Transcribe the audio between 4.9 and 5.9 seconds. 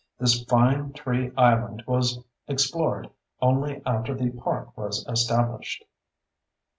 established.